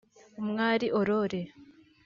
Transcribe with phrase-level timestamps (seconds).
[0.41, 1.41] Umwali Aurore